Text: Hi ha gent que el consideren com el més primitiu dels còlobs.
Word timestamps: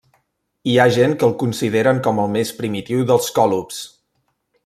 Hi 0.71 0.77
ha 0.77 0.85
gent 0.95 1.13
que 1.23 1.27
el 1.27 1.35
consideren 1.43 2.01
com 2.09 2.21
el 2.25 2.33
més 2.37 2.53
primitiu 2.63 3.05
dels 3.13 3.31
còlobs. 3.39 3.83